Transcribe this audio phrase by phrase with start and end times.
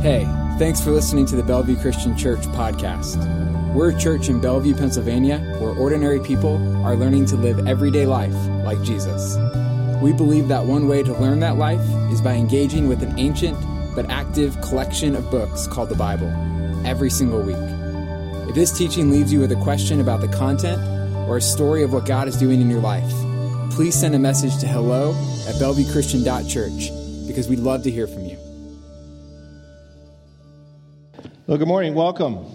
[0.00, 0.24] Hey,
[0.58, 3.18] thanks for listening to the Bellevue Christian Church podcast.
[3.74, 8.32] We're a church in Bellevue, Pennsylvania, where ordinary people are learning to live everyday life
[8.64, 9.36] like Jesus.
[10.00, 13.58] We believe that one way to learn that life is by engaging with an ancient
[13.94, 16.32] but active collection of books called the Bible
[16.86, 18.48] every single week.
[18.48, 20.80] If this teaching leaves you with a question about the content
[21.28, 23.12] or a story of what God is doing in your life,
[23.70, 25.10] please send a message to hello
[25.46, 28.29] at bellevuechristian.church because we'd love to hear from you.
[31.50, 31.94] Well, good morning.
[31.94, 32.46] Welcome.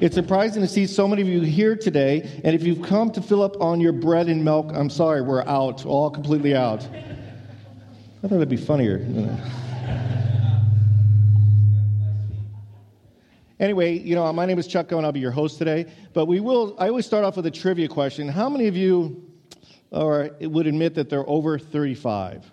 [0.00, 2.28] It's surprising to see so many of you here today.
[2.42, 5.44] And if you've come to fill up on your bread and milk, I'm sorry, we're
[5.44, 6.82] out, all completely out.
[6.82, 8.96] I thought that'd be funnier.
[13.60, 15.86] Anyway, you know, my name is Chuck and I'll be your host today.
[16.14, 18.26] But we will, I always start off with a trivia question.
[18.26, 19.24] How many of you
[19.92, 22.50] or would admit that they're over 35?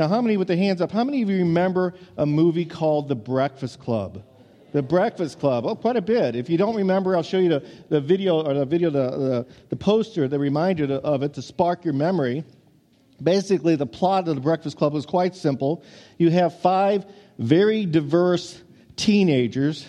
[0.00, 3.06] Now, how many, with the hands up, how many of you remember a movie called
[3.06, 4.24] The Breakfast Club?
[4.72, 5.66] The Breakfast Club.
[5.66, 6.34] Oh, quite a bit.
[6.34, 9.46] If you don't remember, I'll show you the, the video or the video, the, the,
[9.68, 12.44] the poster that reminded you of it to spark your memory.
[13.22, 15.84] Basically, the plot of The Breakfast Club was quite simple.
[16.18, 17.04] You have five
[17.38, 18.60] very diverse
[18.96, 19.86] teenagers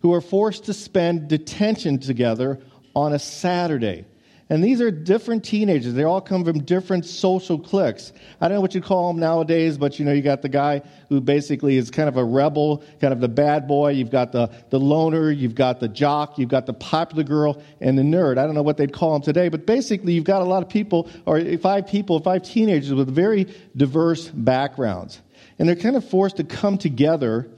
[0.00, 2.60] who are forced to spend detention together
[2.94, 4.06] on a Saturday.
[4.48, 5.94] And these are different teenagers.
[5.94, 8.12] They all come from different social cliques.
[8.40, 10.82] I don't know what you call them nowadays, but you know, you got the guy
[11.08, 13.90] who basically is kind of a rebel, kind of the bad boy.
[13.90, 17.98] You've got the, the loner, you've got the jock, you've got the popular girl, and
[17.98, 18.38] the nerd.
[18.38, 20.68] I don't know what they'd call them today, but basically you've got a lot of
[20.68, 25.20] people, or five people, five teenagers with very diverse backgrounds.
[25.58, 27.50] And they're kind of forced to come together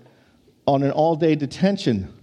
[0.66, 2.14] on an all day detention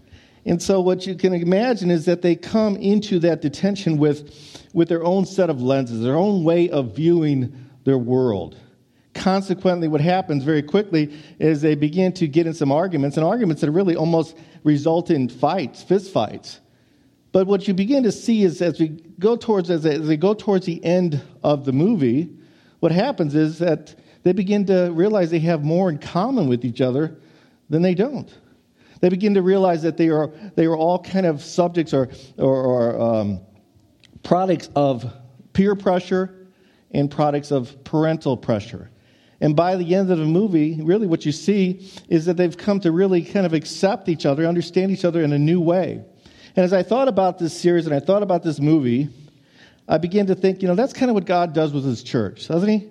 [0.46, 4.88] and so, what you can imagine is that they come into that detention with, with
[4.90, 8.56] their own set of lenses, their own way of viewing their world.
[9.16, 13.62] Consequently, what happens very quickly is they begin to get in some arguments, and arguments
[13.62, 16.60] that really almost result in fights, fist fights.
[17.32, 20.18] But what you begin to see is as we go towards as they, as they
[20.18, 22.30] go towards the end of the movie,
[22.82, 26.82] what happens is that they begin to realize they have more in common with each
[26.82, 27.18] other
[27.70, 28.32] than they don't.
[29.02, 32.64] They begin to realize that they are, they are all kind of subjects or, or,
[32.64, 33.42] or um,
[34.24, 35.12] products of
[35.54, 36.48] peer pressure
[36.92, 38.90] and products of parental pressure.
[39.42, 42.80] And by the end of the movie, really what you see is that they've come
[42.82, 46.04] to really kind of accept each other, understand each other in a new way.
[46.56, 49.10] And as I thought about this series and I thought about this movie,
[49.88, 52.48] I began to think, you know, that's kind of what God does with his church,
[52.48, 52.90] doesn't he?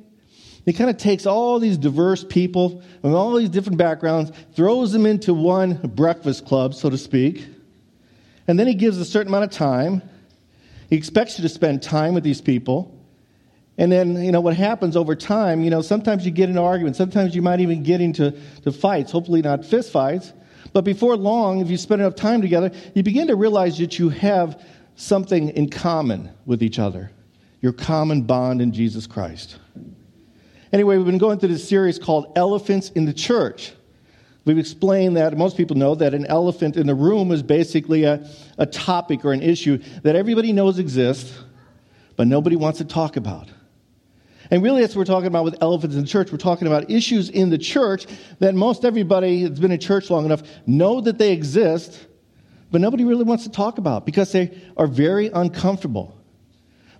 [0.64, 5.04] He kind of takes all these diverse people and all these different backgrounds, throws them
[5.04, 7.44] into one breakfast club, so to speak,
[8.46, 10.02] and then he gives a certain amount of time.
[10.90, 12.90] He expects you to spend time with these people.
[13.76, 16.98] And then, you know, what happens over time, you know, sometimes you get into arguments,
[16.98, 18.32] sometimes you might even get into
[18.62, 20.32] to fights, hopefully not fist fights.
[20.72, 24.10] But before long, if you spend enough time together, you begin to realize that you
[24.10, 24.62] have
[24.96, 27.10] something in common with each other
[27.60, 29.56] your common bond in Jesus Christ.
[30.74, 33.74] Anyway, we've been going through this series called Elephants in the Church.
[34.44, 38.28] We've explained that most people know that an elephant in the room is basically a,
[38.58, 41.38] a topic or an issue that everybody knows exists,
[42.16, 43.48] but nobody wants to talk about.
[44.50, 46.32] And really, that's what we're talking about with elephants in the church.
[46.32, 48.06] We're talking about issues in the church
[48.40, 52.04] that most everybody that's been in church long enough know that they exist,
[52.72, 56.18] but nobody really wants to talk about because they are very uncomfortable.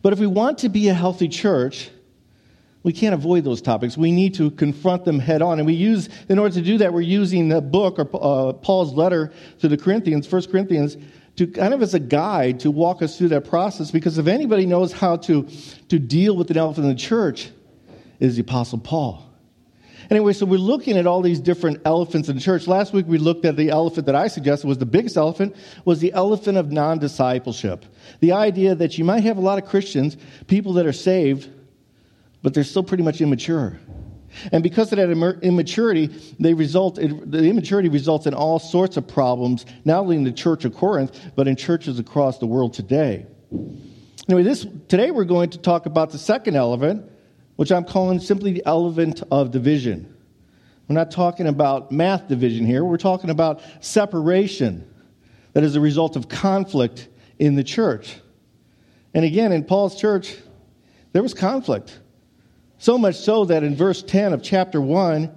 [0.01, 1.91] But if we want to be a healthy church,
[2.84, 3.97] we can't avoid those topics.
[3.97, 5.59] We need to confront them head on.
[5.59, 8.93] And we use, in order to do that, we're using the book or uh, Paul's
[8.93, 10.99] letter to the Corinthians, 1 Corinthians,
[11.37, 13.91] to kind of as a guide to walk us through that process.
[13.91, 15.49] Because if anybody knows how to,
[15.89, 17.50] to deal with an elephant in the church,
[18.21, 19.31] it is the Apostle Paul.
[20.11, 22.66] Anyway, so we're looking at all these different elephants in the church.
[22.66, 25.56] Last week we looked at the elephant that I suggested was the biggest elephant,
[25.87, 27.87] was the elephant of non-discipleship.
[28.21, 31.49] The idea that you might have a lot of Christians, people that are saved,
[32.44, 33.81] but they're still pretty much immature.
[34.53, 35.10] And because of that
[35.43, 40.33] immaturity, they result, the immaturity results in all sorts of problems, not only in the
[40.33, 43.24] church of Corinth, but in churches across the world today.
[44.28, 47.10] Anyway, this, today we're going to talk about the second elephant,
[47.57, 50.15] which I'm calling simply the elephant of division.
[50.86, 54.86] We're not talking about math division here, we're talking about separation
[55.54, 57.09] that is a result of conflict
[57.39, 58.16] in the church.
[59.15, 60.36] And again, in Paul's church,
[61.13, 62.01] there was conflict.
[62.84, 65.34] So much so that in verse 10 of chapter 1,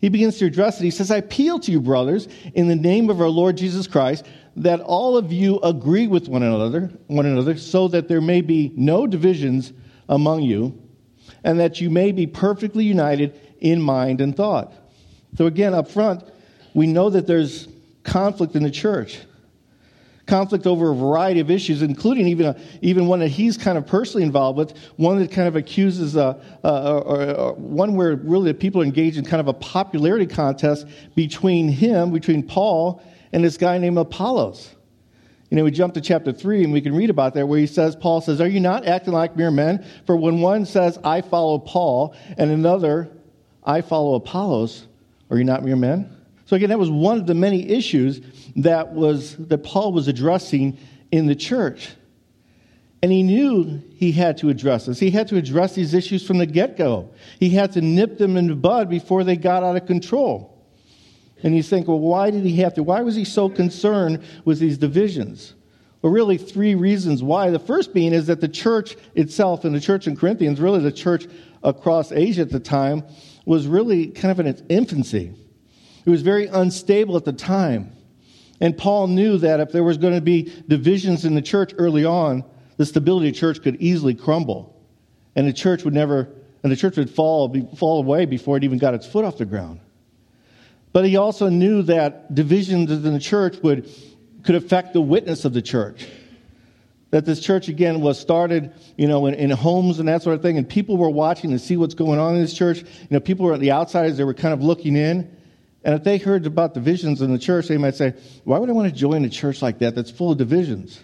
[0.00, 0.84] he begins to address it.
[0.84, 4.24] He says, I appeal to you, brothers, in the name of our Lord Jesus Christ,
[4.54, 8.72] that all of you agree with one another, one another, so that there may be
[8.76, 9.72] no divisions
[10.08, 10.80] among you,
[11.42, 14.72] and that you may be perfectly united in mind and thought.
[15.36, 16.22] So again, up front,
[16.74, 17.66] we know that there's
[18.04, 19.18] conflict in the church.
[20.26, 23.86] Conflict over a variety of issues, including even, a, even one that he's kind of
[23.86, 28.58] personally involved with, one that kind of accuses, uh, or, or, one where really the
[28.58, 33.58] people are engaged in kind of a popularity contest between him, between Paul, and this
[33.58, 34.74] guy named Apollos.
[35.50, 37.66] You know, we jump to chapter 3 and we can read about that where he
[37.66, 39.84] says, Paul says, Are you not acting like mere men?
[40.06, 43.10] For when one says, I follow Paul, and another,
[43.62, 44.86] I follow Apollos,
[45.30, 46.13] are you not mere men?
[46.46, 48.20] So again, that was one of the many issues
[48.56, 50.78] that was that Paul was addressing
[51.10, 51.90] in the church.
[53.02, 54.98] And he knew he had to address this.
[54.98, 57.10] He had to address these issues from the get go.
[57.38, 60.50] He had to nip them in the bud before they got out of control.
[61.42, 62.82] And you think, well, why did he have to?
[62.82, 65.54] Why was he so concerned with these divisions?
[66.00, 67.50] Well, really, three reasons why.
[67.50, 70.92] The first being is that the church itself, and the church in Corinthians, really the
[70.92, 71.26] church
[71.62, 73.04] across Asia at the time,
[73.44, 75.34] was really kind of in its infancy.
[76.04, 77.92] It was very unstable at the time.
[78.60, 82.04] And Paul knew that if there was going to be divisions in the church early
[82.04, 82.44] on,
[82.76, 84.74] the stability of the church could easily crumble.
[85.34, 86.28] And the church would never,
[86.62, 89.38] and the church would fall, be, fall away before it even got its foot off
[89.38, 89.80] the ground.
[90.92, 93.90] But he also knew that divisions in the church would,
[94.44, 96.06] could affect the witness of the church.
[97.10, 100.42] That this church, again, was started, you know, in, in homes and that sort of
[100.42, 102.78] thing, and people were watching to see what's going on in this church.
[102.80, 105.36] You know, people were at the outsiders, they were kind of looking in.
[105.84, 108.14] And if they heard about divisions in the church, they might say,
[108.44, 110.98] Why would I want to join a church like that that's full of divisions?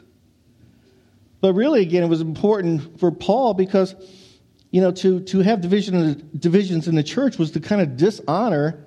[1.41, 3.95] But really, again, it was important for Paul because,
[4.71, 8.87] you know, to, to have division, divisions in the church was to kind of dishonor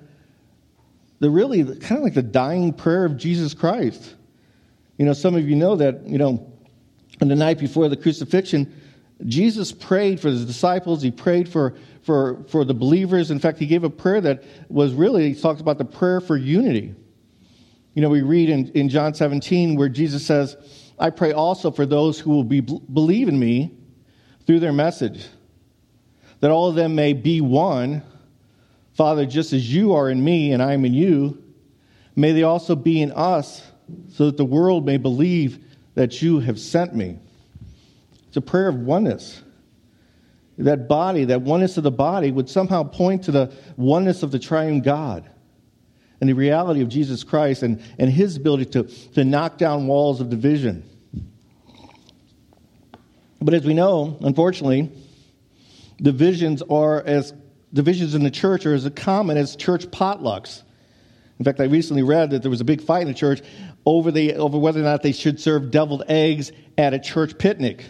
[1.20, 4.14] the really kind of like the dying prayer of Jesus Christ.
[4.98, 6.52] You know, some of you know that, you know,
[7.20, 8.80] on the night before the crucifixion,
[9.26, 11.74] Jesus prayed for his disciples, he prayed for
[12.04, 13.30] for, for the believers.
[13.30, 16.36] In fact, he gave a prayer that was really, he talks about the prayer for
[16.36, 16.94] unity.
[17.94, 20.56] You know, we read in, in John 17 where Jesus says,
[20.98, 23.74] I pray also for those who will be, believe in me
[24.46, 25.26] through their message,
[26.40, 28.02] that all of them may be one.
[28.92, 31.42] Father, just as you are in me and I am in you,
[32.14, 33.62] may they also be in us,
[34.10, 37.18] so that the world may believe that you have sent me.
[38.34, 39.40] It's a prayer of oneness
[40.58, 44.40] that body, that oneness of the body, would somehow point to the oneness of the
[44.40, 45.30] triune God
[46.20, 48.82] and the reality of Jesus Christ and, and his ability to,
[49.12, 50.82] to knock down walls of division.
[53.40, 54.90] But as we know, unfortunately,
[56.02, 57.32] divisions are as
[57.72, 60.64] divisions in the church are as common as church potlucks.
[61.38, 63.42] In fact, I recently read that there was a big fight in the church
[63.86, 67.84] over, the, over whether or not they should serve deviled eggs at a church picnic.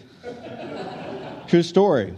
[1.47, 2.15] True story.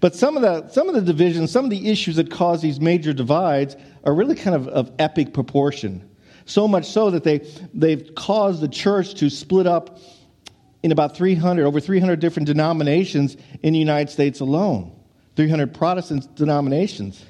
[0.00, 2.80] But some of the, some of the divisions, some of the issues that cause these
[2.80, 6.08] major divides are really kind of of epic proportion.
[6.44, 7.38] So much so that they,
[7.74, 9.98] they've caused the church to split up
[10.82, 14.92] in about 300, over 300 different denominations in the United States alone.
[15.36, 17.24] 300 Protestant denominations.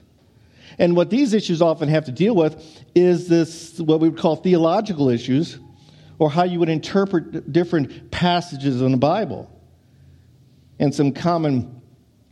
[0.78, 4.36] And what these issues often have to deal with is this, what we would call
[4.36, 5.58] theological issues,
[6.18, 9.50] or how you would interpret different passages in the Bible.
[10.78, 11.80] And some common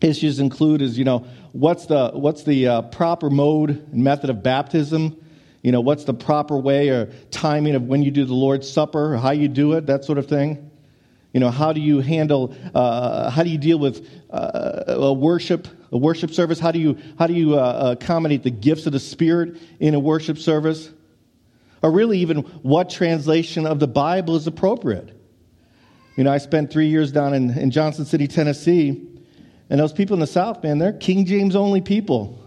[0.00, 4.42] issues include is you know what's the what's the uh, proper mode and method of
[4.42, 5.16] baptism?
[5.62, 9.14] You know what's the proper way or timing of when you do the lord's supper
[9.14, 10.70] or how you do it that sort of thing?
[11.32, 15.68] You know how do you handle uh, how do you deal with uh, a worship
[15.92, 16.60] a worship service?
[16.60, 20.00] How do you how do you uh, accommodate the gifts of the spirit in a
[20.00, 20.90] worship service?
[21.82, 25.15] Or really even what translation of the bible is appropriate
[26.16, 29.06] you know i spent three years down in, in johnson city tennessee
[29.68, 32.38] and those people in the South, man, they're King James only people.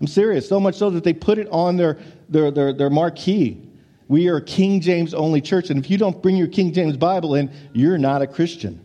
[0.00, 0.48] I'm serious.
[0.48, 3.62] So much so that they put it on their, their, their, their marquee.
[4.06, 5.70] We are King James only church.
[5.70, 8.82] And if you don't bring your King James Bible in, you're not a Christian.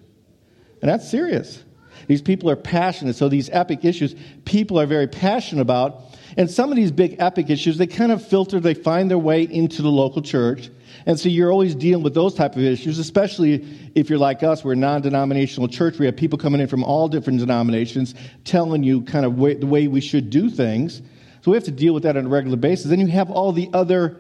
[0.81, 1.63] And that's serious.
[2.07, 3.15] These people are passionate.
[3.15, 6.01] So these epic issues, people are very passionate about.
[6.35, 9.43] And some of these big epic issues, they kind of filter, they find their way
[9.43, 10.69] into the local church.
[11.05, 14.63] And so you're always dealing with those type of issues, especially if you're like us,
[14.63, 15.99] we're a non-denominational church.
[15.99, 19.65] We have people coming in from all different denominations telling you kind of way, the
[19.65, 21.01] way we should do things.
[21.41, 22.85] So we have to deal with that on a regular basis.
[22.89, 24.17] Then you have all the other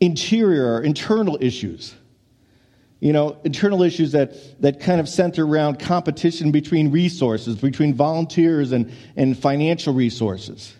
[0.00, 1.94] interior, internal issues.
[3.00, 8.72] You know, internal issues that, that kind of center around competition between resources, between volunteers
[8.72, 10.74] and, and financial resources.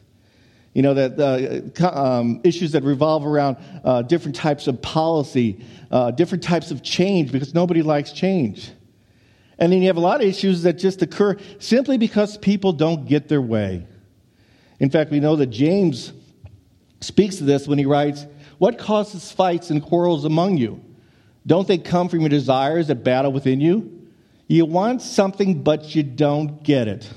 [0.78, 1.18] You know, that
[1.82, 6.84] uh, um, issues that revolve around uh, different types of policy, uh, different types of
[6.84, 8.70] change, because nobody likes change.
[9.58, 13.08] And then you have a lot of issues that just occur simply because people don't
[13.08, 13.88] get their way.
[14.78, 16.12] In fact, we know that James
[17.00, 18.26] speaks to this when he writes,
[18.58, 20.80] What causes fights and quarrels among you?
[21.44, 24.06] Don't they come from your desires that battle within you?
[24.46, 27.12] You want something, but you don't get it.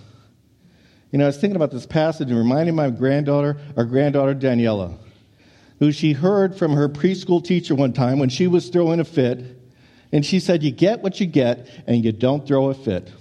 [1.11, 4.97] You know, I was thinking about this passage and reminding my granddaughter, our granddaughter Daniela,
[5.79, 9.57] who she heard from her preschool teacher one time when she was throwing a fit.
[10.13, 13.11] And she said, You get what you get, and you don't throw a fit.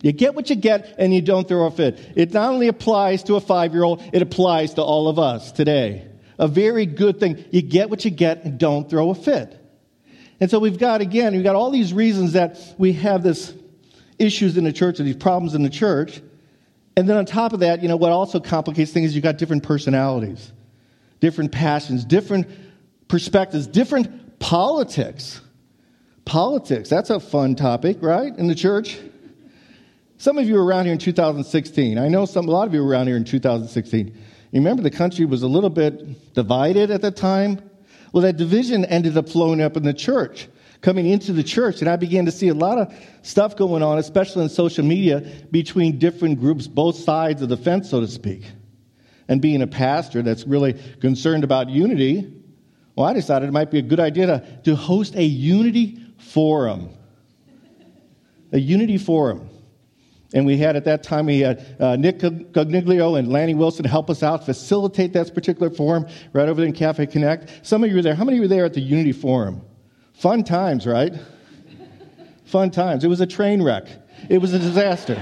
[0.00, 1.98] You get what you get, and you don't throw a fit.
[2.16, 5.52] It not only applies to a five year old, it applies to all of us
[5.52, 6.04] today.
[6.38, 7.44] A very good thing.
[7.50, 9.56] You get what you get, and don't throw a fit.
[10.40, 13.52] And so we've got, again, we've got all these reasons that we have this
[14.18, 16.20] issues in the church or these problems in the church.
[16.96, 19.38] And then on top of that, you know, what also complicates things is you've got
[19.38, 20.52] different personalities,
[21.20, 22.46] different passions, different
[23.06, 25.40] perspectives, different politics.
[26.24, 28.98] Politics, that's a fun topic, right, in the church?
[30.18, 31.96] Some of you were around here in 2016.
[31.96, 34.06] I know some, a lot of you were around here in 2016.
[34.08, 34.14] You
[34.52, 37.60] remember the country was a little bit divided at the time?
[38.12, 40.48] Well, that division ended up flowing up in the church,
[40.80, 41.80] coming into the church.
[41.80, 45.20] And I began to see a lot of stuff going on, especially in social media,
[45.50, 48.44] between different groups, both sides of the fence, so to speak.
[49.28, 52.32] And being a pastor that's really concerned about unity,
[52.96, 56.90] well, I decided it might be a good idea to, to host a unity forum.
[58.52, 59.50] A unity forum.
[60.34, 64.10] And we had at that time, we had uh, Nick Cogniglio and Lanny Wilson help
[64.10, 67.66] us out, facilitate that particular forum right over there in Cafe Connect.
[67.66, 68.14] Some of you were there.
[68.14, 69.62] How many were there at the Unity Forum?
[70.18, 71.14] Fun times, right?
[72.44, 73.04] Fun times.
[73.04, 73.86] It was a train wreck,
[74.28, 75.20] it was a disaster.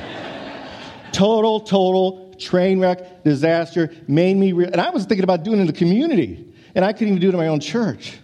[1.13, 3.93] total, total train wreck, disaster.
[4.09, 6.93] Made me, re- and I was thinking about doing it in the community, and I
[6.95, 8.19] couldn't even do it in my own church.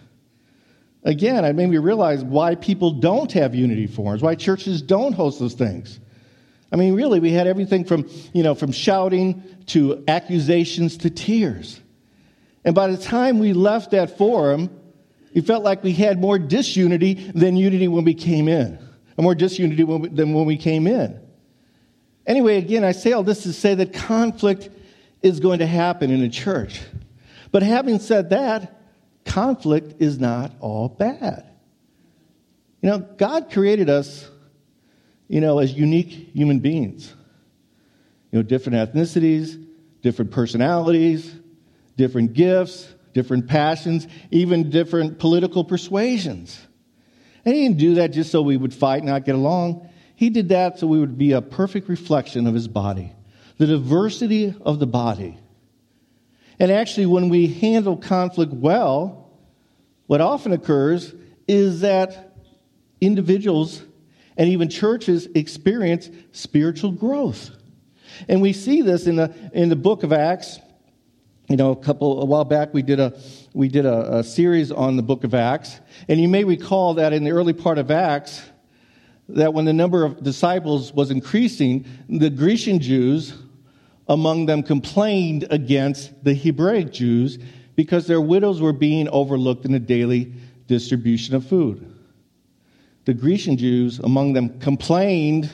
[1.05, 5.41] Again, it made me realize why people don't have unity forums, why churches don't host
[5.41, 6.01] those things.
[6.71, 11.81] I mean, really, we had everything from, you know, from shouting to accusations to tears.
[12.65, 14.71] And by the time we left that forum,
[15.33, 18.79] it felt like we had more disunity than unity when we came in,
[19.17, 21.21] or more disunity than when we came in.
[22.27, 24.69] Anyway, again, I say all this to say that conflict
[25.23, 26.81] is going to happen in a church.
[27.51, 28.81] But having said that,
[29.25, 31.49] conflict is not all bad.
[32.81, 34.29] You know, God created us
[35.33, 37.15] you know, as unique human beings.
[38.31, 39.65] You know, different ethnicities,
[40.03, 41.35] different personalities,
[41.97, 46.59] different gifts, different passions, even different political persuasions.
[47.45, 49.89] And he didn't do that just so we would fight and not get along.
[50.15, 53.13] He did that so we would be a perfect reflection of his body,
[53.59, 55.39] the diversity of the body.
[56.59, 59.31] And actually, when we handle conflict well,
[60.07, 61.13] what often occurs
[61.49, 62.37] is that
[63.01, 63.83] individuals
[64.37, 67.51] and even churches experience spiritual growth.
[68.29, 70.59] And we see this in the, in the book of Acts.
[71.49, 73.19] You know, a couple, a while back, we did, a,
[73.53, 75.81] we did a, a series on the book of Acts.
[76.09, 78.43] And you may recall that in the early part of Acts,
[79.29, 83.35] that when the number of disciples was increasing, the Grecian Jews
[84.09, 87.39] among them complained against the Hebraic Jews
[87.77, 90.33] because their widows were being overlooked in the daily
[90.67, 91.93] distribution of food
[93.05, 95.51] the Grecian Jews among them complained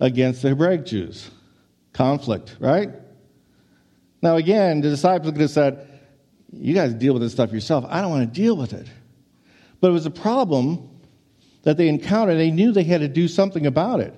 [0.00, 1.30] against the Hebraic Jews.
[1.92, 2.90] Conflict, right?
[4.26, 5.86] Now, again, the disciples could have said,
[6.52, 7.84] You guys deal with this stuff yourself.
[7.88, 8.88] I don't want to deal with it.
[9.80, 10.90] But it was a problem
[11.62, 12.36] that they encountered.
[12.36, 14.12] They knew they had to do something about it.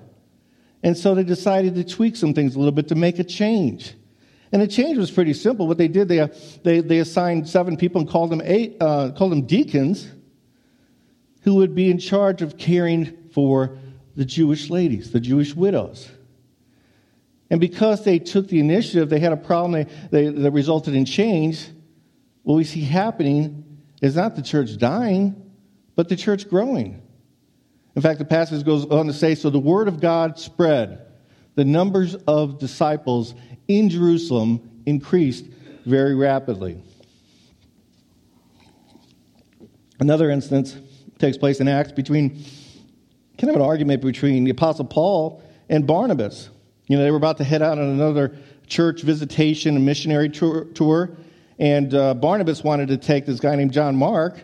[0.81, 3.93] And so they decided to tweak some things a little bit to make a change.
[4.51, 5.67] And the change was pretty simple.
[5.67, 6.27] What they did, they,
[6.63, 10.09] they, they assigned seven people and called them, eight, uh, called them deacons
[11.43, 13.77] who would be in charge of caring for
[14.15, 16.09] the Jewish ladies, the Jewish widows.
[17.49, 21.05] And because they took the initiative, they had a problem they, they, that resulted in
[21.05, 21.67] change.
[22.43, 25.51] What we see happening is not the church dying,
[25.95, 27.01] but the church growing.
[27.95, 31.05] In fact, the passage goes on to say so the word of God spread.
[31.55, 33.33] The numbers of disciples
[33.67, 35.45] in Jerusalem increased
[35.85, 36.81] very rapidly.
[39.99, 40.77] Another instance
[41.17, 42.43] takes place in Acts between
[43.37, 46.49] kind of an argument between the Apostle Paul and Barnabas.
[46.89, 51.11] You know, they were about to head out on another church visitation and missionary tour,
[51.59, 54.43] and uh, Barnabas wanted to take this guy named John Mark.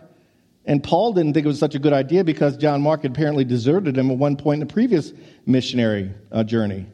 [0.64, 3.44] And Paul didn't think it was such a good idea because John Mark had apparently
[3.44, 5.12] deserted him at one point in the previous
[5.44, 6.86] missionary uh, journey.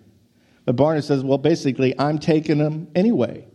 [0.65, 3.47] But Barnabas says, well, basically, I'm taking him anyway.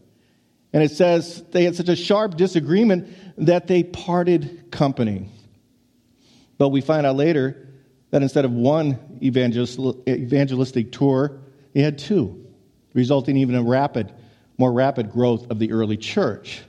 [0.73, 5.29] And it says they had such a sharp disagreement that they parted company.
[6.59, 7.67] But we find out later
[8.11, 11.39] that instead of one evangelistic tour,
[11.73, 12.45] he had two,
[12.93, 14.11] resulting even in a rapid
[14.57, 16.63] more rapid growth of the early church.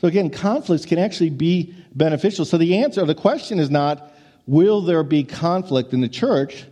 [0.00, 2.44] So again, conflicts can actually be beneficial.
[2.44, 4.12] So the answer, the question is not,
[4.46, 6.64] will there be conflict in the church?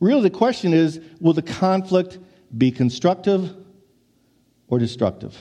[0.00, 2.18] Really, the question is, will the conflict
[2.56, 3.54] be constructive
[4.68, 5.36] or destructive?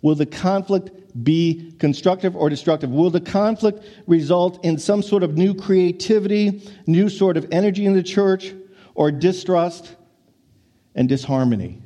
[0.00, 0.90] Will the conflict
[1.22, 2.90] be constructive or destructive?
[2.90, 7.92] Will the conflict result in some sort of new creativity, new sort of energy in
[7.92, 8.54] the church,
[8.94, 9.94] or distrust
[10.94, 11.80] and disharmony?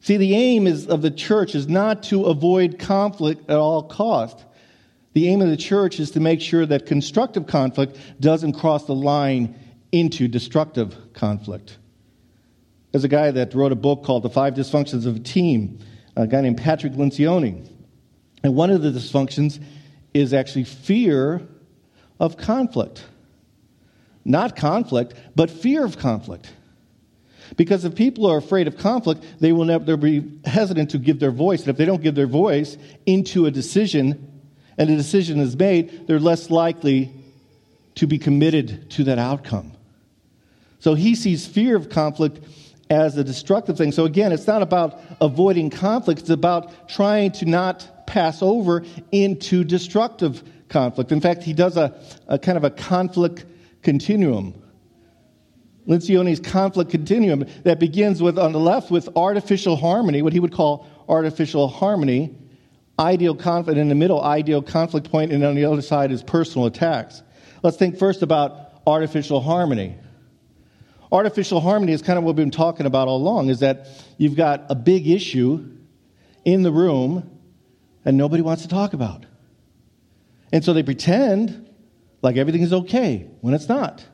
[0.00, 4.44] See, the aim is, of the church is not to avoid conflict at all cost.
[5.14, 8.94] The aim of the church is to make sure that constructive conflict doesn't cross the
[8.94, 9.54] line
[9.92, 11.78] into destructive conflict.
[12.92, 15.78] There's a guy that wrote a book called The Five Dysfunctions of a Team,
[16.16, 17.66] a guy named Patrick Lencioni.
[18.42, 19.58] And one of the dysfunctions
[20.12, 21.40] is actually fear
[22.20, 23.04] of conflict.
[24.24, 26.52] Not conflict, but fear of conflict.
[27.56, 31.30] Because if people are afraid of conflict, they will never be hesitant to give their
[31.30, 31.60] voice.
[31.60, 34.30] And if they don't give their voice into a decision
[34.76, 37.12] and a decision is made, they're less likely
[37.96, 39.72] to be committed to that outcome.
[40.80, 42.40] So he sees fear of conflict
[42.90, 43.92] as a destructive thing.
[43.92, 49.64] So again, it's not about avoiding conflict, it's about trying to not pass over into
[49.64, 51.12] destructive conflict.
[51.12, 51.98] In fact, he does a,
[52.28, 53.44] a kind of a conflict
[53.82, 54.54] continuum.
[55.86, 60.52] Lencioni's conflict continuum that begins with, on the left, with artificial harmony, what he would
[60.52, 62.34] call artificial harmony,
[62.98, 66.66] ideal conflict, in the middle, ideal conflict point, and on the other side is personal
[66.66, 67.22] attacks.
[67.62, 69.96] Let's think first about artificial harmony.
[71.12, 74.36] Artificial harmony is kind of what we've been talking about all along, is that you've
[74.36, 75.70] got a big issue
[76.44, 77.30] in the room
[78.04, 79.24] and nobody wants to talk about.
[80.52, 81.70] And so they pretend
[82.22, 84.04] like everything is okay when it's not.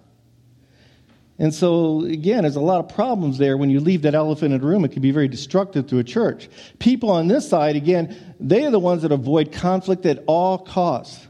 [1.41, 3.57] And so, again, there's a lot of problems there.
[3.57, 6.05] When you leave that elephant in the room, it can be very destructive to a
[6.05, 6.51] church.
[6.79, 11.27] People on this side, again, they are the ones that avoid conflict at all costs.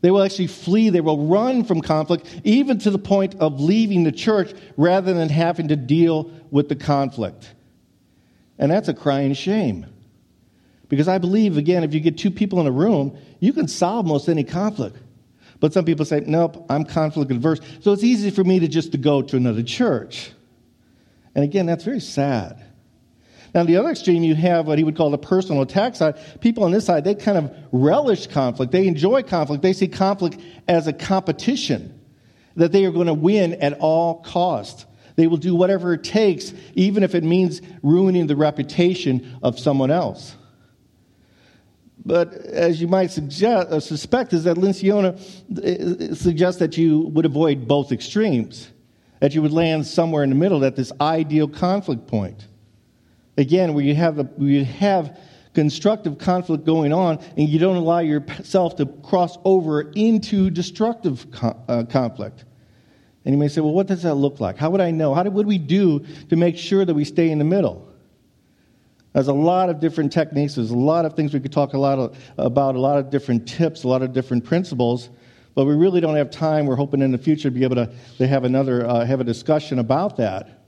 [0.00, 4.04] They will actually flee, they will run from conflict, even to the point of leaving
[4.04, 7.52] the church rather than having to deal with the conflict.
[8.60, 9.86] And that's a crying shame.
[10.88, 14.06] Because I believe, again, if you get two people in a room, you can solve
[14.06, 14.96] most any conflict.
[15.60, 17.60] But some people say, nope, I'm conflict averse.
[17.80, 20.32] So it's easy for me to just to go to another church.
[21.34, 22.64] And again, that's very sad.
[23.54, 26.16] Now, the other extreme, you have what he would call the personal attack side.
[26.40, 28.72] People on this side, they kind of relish conflict.
[28.72, 29.62] They enjoy conflict.
[29.62, 32.00] They see conflict as a competition
[32.56, 34.86] that they are going to win at all cost.
[35.16, 39.92] They will do whatever it takes, even if it means ruining the reputation of someone
[39.92, 40.34] else.
[42.06, 47.24] But as you might suggest, uh, suspect, is that Lencioni uh, suggests that you would
[47.24, 48.68] avoid both extremes,
[49.20, 52.46] that you would land somewhere in the middle at this ideal conflict point.
[53.38, 55.18] Again, where you have, a, where you have
[55.54, 61.56] constructive conflict going on and you don't allow yourself to cross over into destructive co-
[61.68, 62.44] uh, conflict.
[63.24, 64.58] And you may say, well, what does that look like?
[64.58, 65.14] How would I know?
[65.14, 67.88] How do, what do we do to make sure that we stay in the middle?
[69.14, 70.56] There's a lot of different techniques.
[70.56, 73.10] There's a lot of things we could talk a lot of, about, a lot of
[73.10, 75.08] different tips, a lot of different principles.
[75.54, 76.66] But we really don't have time.
[76.66, 79.24] We're hoping in the future to be able to, to have another uh, have a
[79.24, 80.64] discussion about that.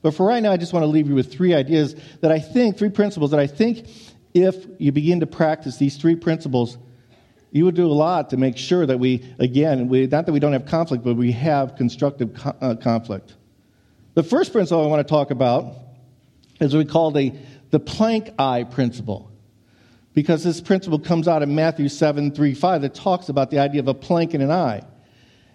[0.00, 2.38] But for right now, I just want to leave you with three ideas that I
[2.38, 3.88] think, three principles that I think,
[4.32, 6.78] if you begin to practice these three principles,
[7.50, 10.38] you would do a lot to make sure that we, again, we, not that we
[10.38, 13.34] don't have conflict, but we have constructive co- uh, conflict.
[14.14, 15.74] The first principle I want to talk about
[16.60, 17.32] is what we call the
[17.70, 19.30] the plank eye principle.
[20.14, 23.80] Because this principle comes out of Matthew 7 3 5 that talks about the idea
[23.80, 24.82] of a plank in an eye.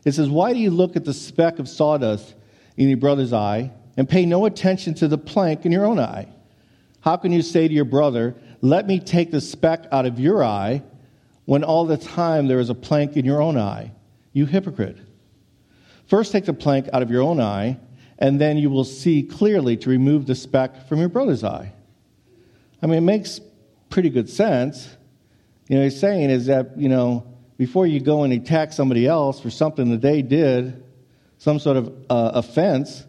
[0.06, 2.36] It says, Why do you look at the speck of sawdust
[2.78, 6.28] in your brother's eye and pay no attention to the plank in your own eye?
[7.02, 10.44] How can you say to your brother, Let me take the speck out of your
[10.44, 10.84] eye,
[11.46, 13.92] when all the time there is a plank in your own eye?
[14.32, 14.98] You hypocrite.
[16.08, 17.78] First, take the plank out of your own eye,
[18.20, 21.74] and then you will see clearly to remove the speck from your brother's eye.
[22.84, 23.40] I mean, it makes
[23.90, 24.90] pretty good sense.
[25.70, 27.26] You know, he's saying is that, you know,
[27.58, 30.84] before you go and attack somebody else for something that they did,
[31.38, 33.06] some sort of uh, offense,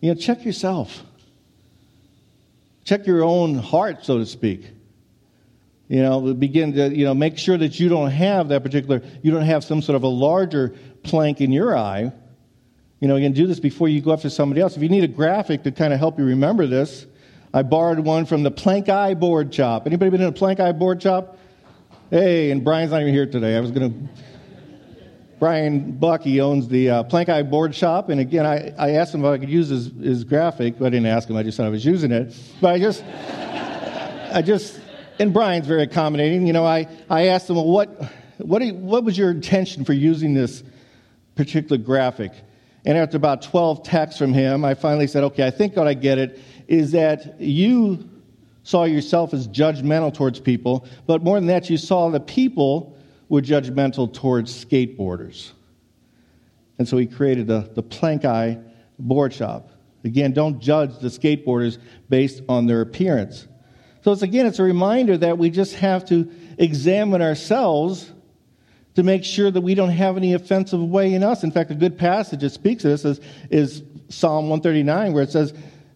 [0.00, 1.02] you know, check yourself.
[2.84, 4.66] Check your own heart, so to speak.
[5.88, 9.30] You know, begin to, you know, make sure that you don't have that particular, you
[9.30, 12.10] don't have some sort of a larger plank in your eye.
[13.00, 14.74] You know, you can do this before you go after somebody else.
[14.74, 17.04] If you need a graphic to kind of help you remember this,
[17.54, 19.86] I borrowed one from the Plank Eye Board Shop.
[19.86, 21.36] Anybody been in a Plank Eye Board Shop?
[22.08, 23.56] Hey, and Brian's not even here today.
[23.56, 24.22] I was going to.
[25.38, 28.08] Brian Buck, he owns the uh, Plank Eye Board Shop.
[28.08, 30.78] And again, I, I asked him if I could use his, his graphic.
[30.78, 32.34] But I didn't ask him, I just thought I was using it.
[32.60, 34.80] But I just, I just,
[35.18, 36.46] and Brian's very accommodating.
[36.46, 39.92] You know, I, I asked him, well, what, what, you, what was your intention for
[39.92, 40.62] using this
[41.34, 42.32] particular graphic?
[42.84, 46.18] And after about 12 texts from him, I finally said, okay, I think I get
[46.18, 46.40] it
[46.72, 48.08] is that you
[48.62, 52.96] saw yourself as judgmental towards people, but more than that, you saw the people
[53.28, 55.52] were judgmental towards skateboarders.
[56.78, 58.58] And so he created the, the Plank Eye
[58.98, 59.68] Board Shop.
[60.02, 61.76] Again, don't judge the skateboarders
[62.08, 63.46] based on their appearance.
[64.00, 68.10] So it's again, it's a reminder that we just have to examine ourselves
[68.94, 71.44] to make sure that we don't have any offensive way in us.
[71.44, 75.30] In fact, a good passage that speaks of this is, is Psalm 139, where it
[75.30, 75.52] says,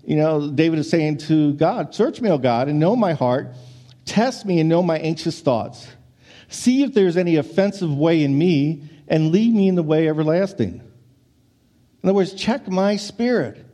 [0.06, 3.54] you know, David is saying to God, Search me, O God, and know my heart.
[4.04, 5.86] Test me and know my anxious thoughts.
[6.48, 10.80] See if there's any offensive way in me, and lead me in the way everlasting.
[12.02, 13.64] In other words, check my spirit.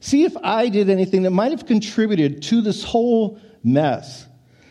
[0.00, 4.26] See if I did anything that might have contributed to this whole mess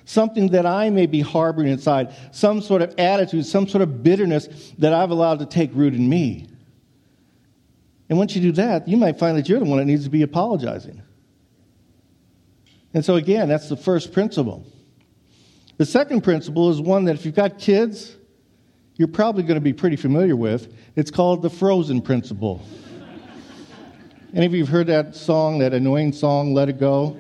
[0.10, 4.48] something that I may be harboring inside, some sort of attitude, some sort of bitterness
[4.80, 6.49] that I've allowed to take root in me.
[8.10, 10.10] And once you do that, you might find that you're the one that needs to
[10.10, 11.02] be apologizing.
[12.94, 14.66] And so, again, that's the first principle.
[15.78, 18.18] The second principle is one that if you've got kids,
[18.96, 20.74] you're probably going to be pretty familiar with.
[20.96, 22.62] It's called the frozen principle.
[24.34, 27.18] Any of you have heard that song, that annoying song, Let It Go?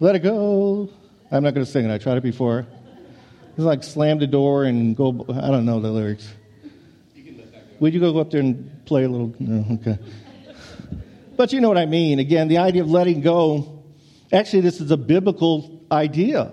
[0.00, 0.88] Let it go.
[1.30, 1.92] I'm not going to sing it.
[1.92, 2.66] I tried it before.
[3.50, 5.26] It's like slam the door and go.
[5.28, 6.32] I don't know the lyrics.
[7.80, 9.34] Would you go up there and play a little?
[9.38, 9.98] No, okay.
[11.36, 12.18] But you know what I mean.
[12.18, 13.84] Again, the idea of letting go.
[14.32, 16.52] Actually, this is a biblical idea.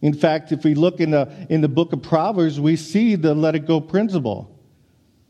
[0.00, 3.34] In fact, if we look in the, in the book of Proverbs, we see the
[3.34, 4.58] let it go principle.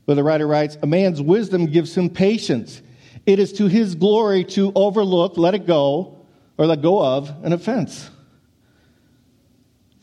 [0.05, 2.81] Where the writer writes, A man's wisdom gives him patience.
[3.27, 6.25] It is to his glory to overlook, let it go,
[6.57, 8.09] or let go of an offense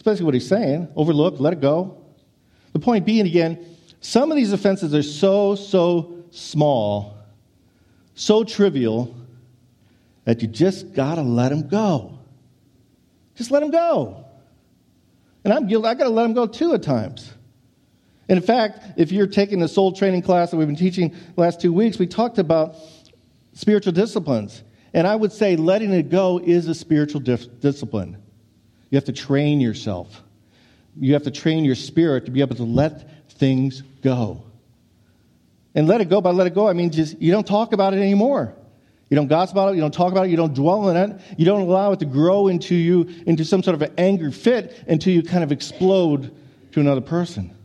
[0.08, 0.88] basically what he's saying.
[0.96, 1.98] Overlook, let it go.
[2.72, 3.76] The point being, again,
[4.08, 7.17] some of these offenses are so, so small,
[8.15, 9.13] so trivial,
[10.24, 12.17] that you just got to let them go.
[13.36, 14.24] Just let them go.
[15.43, 15.89] And I'm guilty.
[15.89, 17.34] I got to let them go too at times.
[18.30, 21.41] And in fact, if you're taking the soul training class that we've been teaching the
[21.41, 22.78] last two weeks, we talked about
[23.52, 24.63] spiritual disciplines.
[24.93, 28.15] And I would say letting it go is a spiritual dif- discipline.
[28.89, 30.24] You have to train yourself.
[30.98, 34.43] You have to train your spirit to be able to let things go.
[35.76, 37.93] And let it go by let it go, I mean, just you don't talk about
[37.93, 38.54] it anymore.
[39.10, 41.21] You don't gossip about it, you don't talk about it, you don't dwell on it,
[41.38, 44.84] you don't allow it to grow into you, into some sort of an angry fit
[44.88, 46.36] until you kind of explode
[46.73, 47.56] to another person.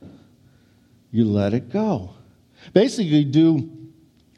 [1.11, 2.11] You let it go.
[2.73, 3.71] Basically, do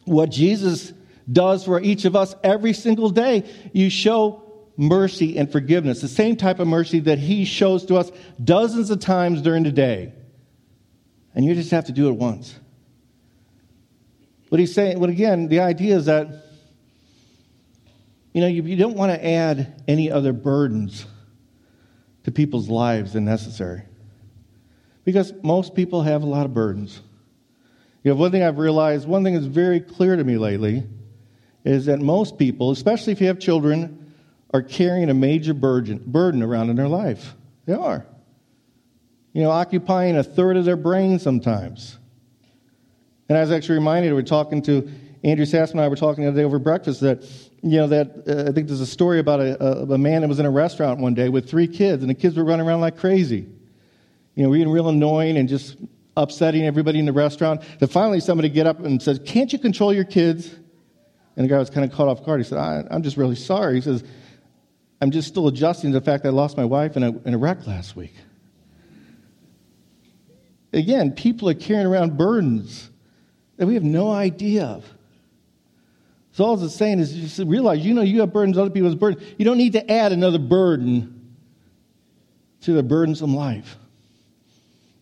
[0.05, 0.93] what Jesus
[1.31, 3.45] does for each of us every single day.
[3.73, 4.43] You show
[4.77, 8.11] mercy and forgiveness, the same type of mercy that He shows to us
[8.43, 10.13] dozens of times during the day.
[11.35, 12.55] And you just have to do it once.
[14.51, 16.29] But He's saying, but again, the idea is that,
[18.33, 21.07] you know, you, you don't want to add any other burdens
[22.25, 23.83] to people's lives than necessary.
[25.05, 27.01] Because most people have a lot of burdens.
[28.03, 30.85] You know, one thing I've realized, one thing that's very clear to me lately,
[31.65, 34.13] is that most people, especially if you have children,
[34.53, 37.35] are carrying a major burden, burden around in their life.
[37.67, 38.07] They are.
[39.35, 41.99] You know, occupying a third of their brain sometimes.
[43.29, 44.91] And I was actually reminded, we were talking to
[45.25, 47.23] Andrew Sassman and I were talking the other day over breakfast that,
[47.63, 50.29] you know, that uh, I think there's a story about a, a, a, man that
[50.29, 52.81] was in a restaurant one day with three kids, and the kids were running around
[52.81, 53.47] like crazy.
[54.35, 55.77] You know, being real annoying and just
[56.17, 57.63] upsetting everybody in the restaurant.
[57.81, 60.49] That finally somebody get up and says, Can't you control your kids?
[61.37, 62.41] And the guy was kind of caught off guard.
[62.41, 63.75] He said, I'm just really sorry.
[63.77, 64.05] He says,
[65.01, 67.35] I'm just still adjusting to the fact that I lost my wife in a, in
[67.35, 68.15] a wreck last week.
[70.75, 72.91] Again, people are carrying around burdens
[73.57, 74.85] that we have no idea of.
[76.33, 78.99] So all it's saying is just realize, you know, you have burdens, other people have
[78.99, 79.23] burdens.
[79.39, 81.37] You don't need to add another burden
[82.63, 83.77] to the burdensome life.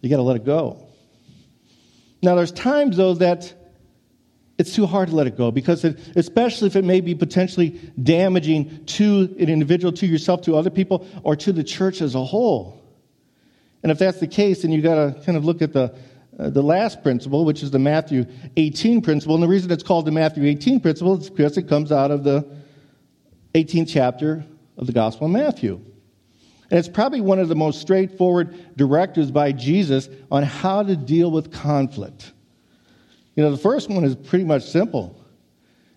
[0.03, 0.87] You got to let it go.
[2.23, 3.55] Now, there's times, though, that
[4.59, 7.81] it's too hard to let it go because, it, especially if it may be potentially
[8.03, 12.23] damaging to an individual, to yourself, to other people, or to the church as a
[12.23, 12.82] whole.
[13.83, 15.95] And if that's the case, then you've got to kind of look at the,
[16.39, 19.35] uh, the last principle, which is the Matthew 18 principle.
[19.35, 22.25] And the reason it's called the Matthew 18 principle is because it comes out of
[22.25, 22.47] the
[23.55, 24.45] 18th chapter
[24.77, 25.81] of the Gospel of Matthew.
[26.71, 31.31] And it's probably one of the most straightforward directives by Jesus on how to deal
[31.31, 32.33] with conflict.
[33.35, 35.23] You know, the first one is pretty much simple.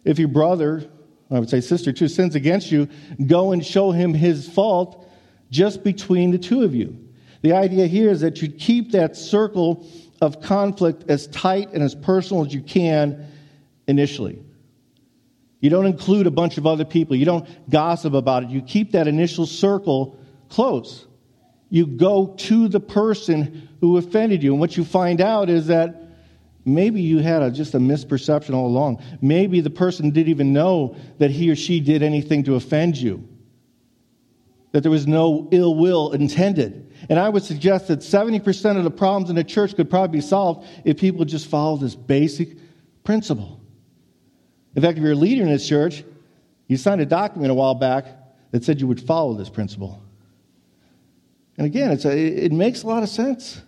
[0.04, 0.90] If your brother,
[1.32, 2.90] I would say sister too, sins against you,
[3.26, 5.10] go and show him his fault
[5.50, 7.05] just between the two of you.
[7.46, 9.86] The idea here is that you keep that circle
[10.20, 13.28] of conflict as tight and as personal as you can
[13.88, 14.42] initially.
[15.60, 17.16] You don't include a bunch of other people.
[17.16, 18.50] You don't gossip about it.
[18.50, 20.18] You keep that initial circle
[20.50, 21.06] close.
[21.70, 24.54] You go to the person who offended you.
[24.54, 26.02] And what you find out is that
[26.66, 29.04] maybe you had a, just a misperception all along.
[29.22, 33.30] Maybe the person didn't even know that he or she did anything to offend you,
[34.76, 36.92] that there was no ill will intended.
[37.08, 40.22] And I would suggest that 70% of the problems in the church could probably be
[40.22, 42.58] solved if people just follow this basic
[43.06, 43.62] principle.
[44.76, 46.04] In fact, if you're a leader in this church,
[46.68, 48.06] you signed a document a while back
[48.52, 50.04] that said you would follow this principle.
[51.58, 53.62] And again, it's a, it makes a lot of sense.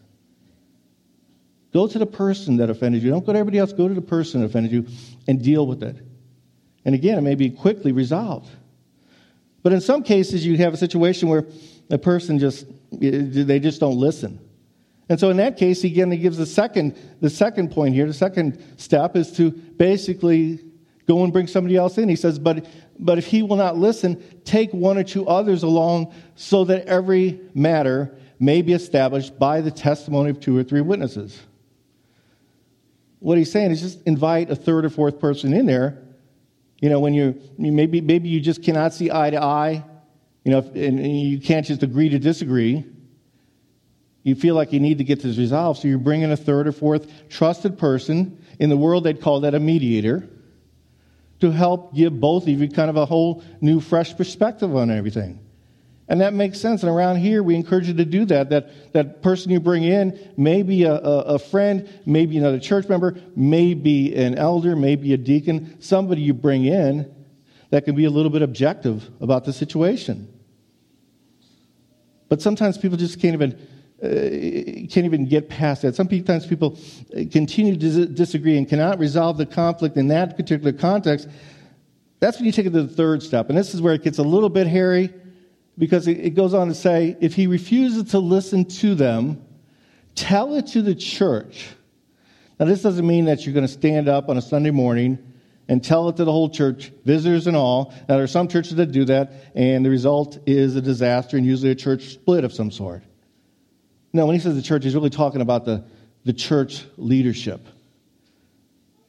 [1.72, 3.12] Go to the person that offended you.
[3.12, 3.72] Don't go to everybody else.
[3.72, 4.86] Go to the person that offended you
[5.26, 5.96] and deal with it.
[6.84, 8.50] And again, it may be quickly resolved.
[9.64, 11.46] But in some cases, you have a situation where
[11.90, 14.40] a person just, they just don't listen.
[15.10, 18.06] And so in that case, again, he gives the second, the second point here.
[18.08, 20.60] The second step is to basically
[21.08, 22.10] go and bring somebody else in.
[22.10, 22.66] He says, but,
[23.00, 27.40] but if he will not listen, take one or two others along so that every
[27.54, 31.40] matter may be established by the testimony of two or three witnesses.
[33.20, 36.04] What he's saying is just invite a third or fourth person in there.
[36.80, 39.84] You know, when you maybe maybe you just cannot see eye to eye,
[40.44, 42.86] you know, and you can't just agree to disagree.
[44.24, 46.68] You feel like you need to get this resolved, so you bring in a third
[46.68, 48.44] or fourth trusted person.
[48.60, 50.28] In the world, they'd call that a mediator
[51.40, 55.40] to help give both of you kind of a whole new, fresh perspective on everything.
[56.10, 56.84] And that makes sense.
[56.84, 58.50] And around here, we encourage you to do that.
[58.50, 62.88] That, that person you bring in may be a, a, a friend, maybe another church
[62.88, 67.14] member, maybe an elder, maybe a deacon, somebody you bring in
[67.72, 70.34] that can be a little bit objective about the situation.
[72.30, 73.60] But sometimes people just can't even
[74.02, 75.96] uh, can't even get past that.
[75.96, 76.78] Sometimes people
[77.32, 81.28] continue to disagree and cannot resolve the conflict in that particular context.
[82.20, 83.50] That's when you take it to the third step.
[83.50, 85.12] And this is where it gets a little bit hairy
[85.78, 89.44] because it goes on to say if he refuses to listen to them,
[90.16, 91.70] tell it to the church.
[92.60, 95.20] Now, this doesn't mean that you're going to stand up on a Sunday morning
[95.68, 97.94] and tell it to the whole church, visitors and all.
[98.08, 101.46] Now, there are some churches that do that, and the result is a disaster and
[101.46, 103.04] usually a church split of some sort.
[104.14, 105.84] No, when he says the church, he's really talking about the,
[106.24, 107.68] the church leadership.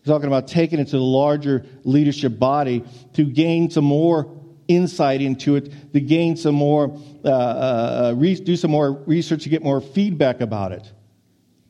[0.01, 4.38] He's talking about taking it to the larger leadership body to gain some more
[4.69, 9.49] insight into it, to gain some more, uh, uh, re- do some more research to
[9.49, 10.93] get more feedback about it,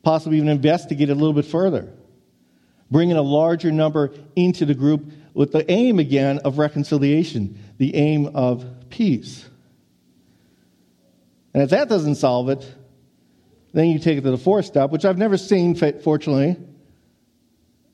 [0.03, 1.91] possibly even investigate it a little bit further.
[2.91, 8.27] Bringing a larger number into the group with the aim again of reconciliation, the aim
[8.35, 9.47] of peace.
[11.53, 12.75] And if that doesn't solve it,
[13.73, 16.57] then you take it to the fourth step, which I've never seen, fortunately.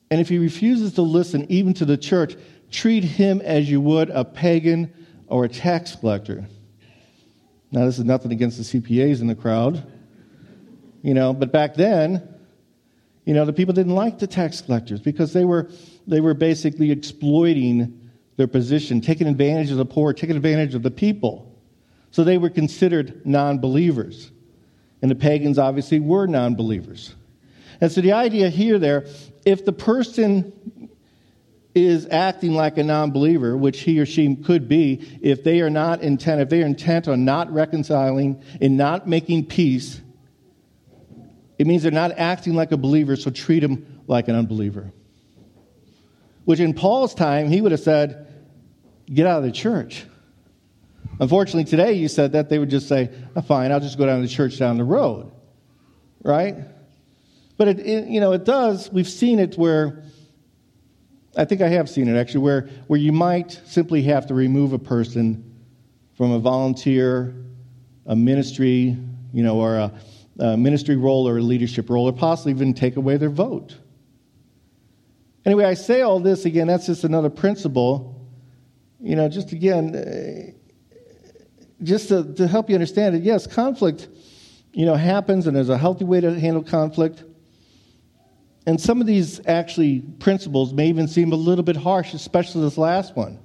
[0.10, 2.36] And if he refuses to listen even to the church,
[2.76, 4.94] treat him as you would a pagan
[5.28, 6.46] or a tax collector.
[7.72, 9.86] Now, this is nothing against the CPAs in the crowd,
[11.02, 12.28] you know, but back then,
[13.26, 15.70] you know, the people didn't like the tax collectors because they were,
[16.06, 20.92] they were basically exploiting their position, taking advantage of the poor, taking advantage of the
[20.92, 21.52] people.
[22.12, 24.32] So they were considered non believers.
[25.02, 27.16] And the pagans obviously were non believers.
[27.82, 29.06] And so the idea here, there,
[29.46, 30.54] if the person
[31.76, 35.70] is acting like a non believer, which he or she could be, if they are
[35.70, 40.02] not intent, if they are intent on not reconciling and not making peace,
[41.60, 44.92] it means they're not acting like a believer, so treat them like an unbeliever.
[46.46, 48.22] Which in Paul's time, he would have said,
[49.14, 50.06] Get out of the church.
[51.20, 54.22] Unfortunately, today you said that, they would just say, oh, Fine, I'll just go down
[54.22, 55.32] to the church down the road.
[56.24, 56.56] Right?
[57.58, 60.04] But it, it, you know, it does, we've seen it where
[61.38, 64.74] I think I have seen it actually, where, where you might simply have to remove
[64.74, 65.44] a person
[66.14, 67.36] from a volunteer,
[68.06, 68.98] a ministry,
[69.34, 69.92] you know, or a,
[70.40, 73.78] a ministry role or a leadership role, or possibly even take away their vote.
[75.46, 78.28] Anyway, I say all this again, that's just another principle.
[79.02, 80.52] You know, just again, uh,
[81.84, 84.08] just to, to help you understand it, yes, conflict,
[84.74, 87.24] you know, happens and there's a healthy way to handle conflict.
[88.66, 92.78] And some of these actually principles may even seem a little bit harsh, especially this
[92.78, 93.40] last one.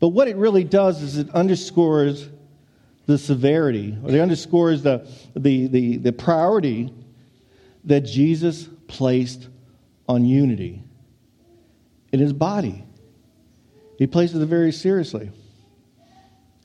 [0.00, 2.28] But what it really does is it underscores
[3.06, 5.06] the severity, or it underscores the,
[5.36, 6.92] the, the, the priority
[7.84, 9.48] that Jesus placed
[10.08, 10.82] on unity
[12.12, 12.84] in his body.
[13.98, 15.30] He places it very seriously.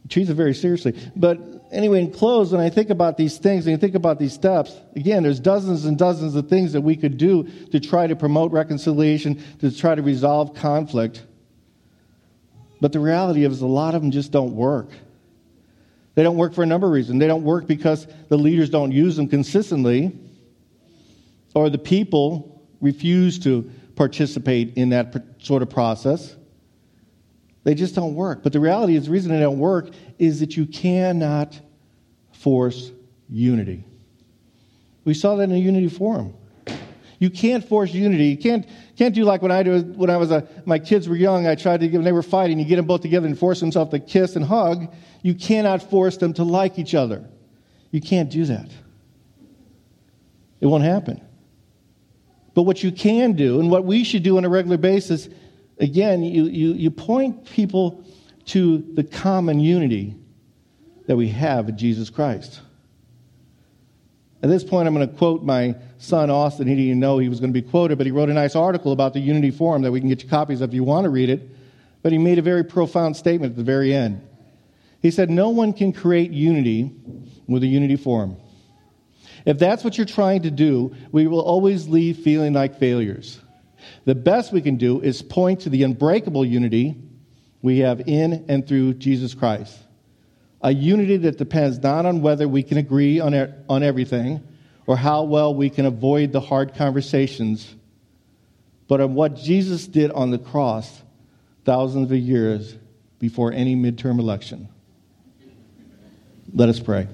[0.03, 0.95] He treats it very seriously.
[1.15, 1.39] But
[1.71, 4.75] anyway, in close, when I think about these things and you think about these steps,
[4.95, 8.51] again, there's dozens and dozens of things that we could do to try to promote
[8.51, 11.23] reconciliation, to try to resolve conflict.
[12.81, 14.89] But the reality is, a lot of them just don't work.
[16.15, 17.19] They don't work for a number of reasons.
[17.19, 20.17] They don't work because the leaders don't use them consistently,
[21.53, 26.35] or the people refuse to participate in that sort of process.
[27.69, 28.41] They just don't work.
[28.41, 31.59] But the reality is, the reason they don't work is that you cannot
[32.31, 32.91] force
[33.29, 33.83] unity.
[35.05, 36.33] We saw that in the unity forum.
[37.19, 38.25] You can't force unity.
[38.25, 41.15] You can't, can't do like when I do when I was a, my kids were
[41.15, 41.45] young.
[41.45, 43.59] I tried to give, when they were fighting, you get them both together and force
[43.59, 44.91] themselves to kiss and hug.
[45.21, 47.29] You cannot force them to like each other.
[47.91, 48.71] You can't do that.
[50.59, 51.21] It won't happen.
[52.55, 55.29] But what you can do, and what we should do on a regular basis,
[55.79, 58.03] again, you, you, you point people
[58.47, 60.15] to the common unity
[61.07, 62.61] that we have in Jesus Christ.
[64.41, 66.67] At this point, I'm going to quote my son Austin.
[66.67, 68.91] He didn't know he was going to be quoted, but he wrote a nice article
[68.91, 71.09] about the Unity Forum that we can get you copies of if you want to
[71.09, 71.49] read it.
[72.01, 74.25] But he made a very profound statement at the very end.
[75.01, 76.91] He said, No one can create unity
[77.47, 78.37] with a Unity Forum.
[79.45, 83.39] If that's what you're trying to do, we will always leave feeling like failures.
[84.05, 86.95] The best we can do is point to the unbreakable unity
[87.61, 89.77] we have in and through Jesus Christ.
[90.61, 93.33] A unity that depends not on whether we can agree on,
[93.69, 94.43] on everything
[94.85, 97.75] or how well we can avoid the hard conversations,
[98.87, 101.01] but on what Jesus did on the cross
[101.63, 102.75] thousands of years
[103.19, 104.67] before any midterm election.
[106.53, 107.07] Let us pray.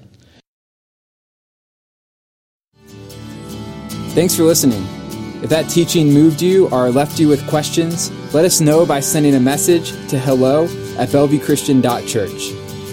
[4.14, 5.05] Thanks for listening.
[5.42, 9.34] If that teaching moved you or left you with questions, let us know by sending
[9.34, 10.64] a message to hello
[10.98, 12.50] at bellevuechristian.church.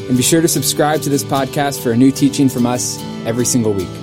[0.10, 3.46] And be sure to subscribe to this podcast for a new teaching from us every
[3.46, 4.03] single week.